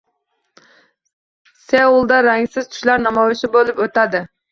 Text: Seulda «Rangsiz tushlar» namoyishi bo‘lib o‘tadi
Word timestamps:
Seulda 1.65 2.21
«Rangsiz 2.27 2.71
tushlar» 2.71 3.05
namoyishi 3.05 3.51
bo‘lib 3.57 3.83
o‘tadi 3.87 4.23